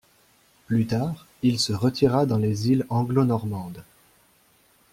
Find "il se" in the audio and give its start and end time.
1.43-1.73